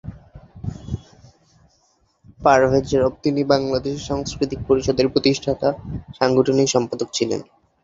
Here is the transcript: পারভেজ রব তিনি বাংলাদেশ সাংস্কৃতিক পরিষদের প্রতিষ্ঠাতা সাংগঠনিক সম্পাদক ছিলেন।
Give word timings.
পারভেজ 2.39 2.87
রব 2.95 3.13
তিনি 3.23 3.41
বাংলাদেশ 3.43 3.95
সাংস্কৃতিক 4.07 4.59
পরিষদের 4.67 5.07
প্রতিষ্ঠাতা 5.07 5.69
সাংগঠনিক 6.17 6.67
সম্পাদক 6.69 7.07
ছিলেন। 7.13 7.39